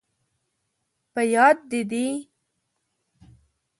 په 1.13 1.21
یاد، 1.33 1.57
دې 1.69 1.81
دي؟ 1.91 2.05